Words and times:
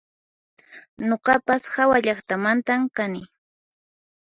Nuqapas 1.07 1.63
hawallaqtamantan 1.73 2.81
kani 2.97 3.23